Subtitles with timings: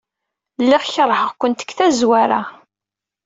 [0.63, 2.41] Lliɣ keṛheɣ-kent deg tazwara.